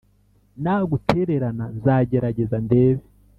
nagutererana 0.63 1.65
nzagerageza 1.77 2.55
ndebe 2.65 3.03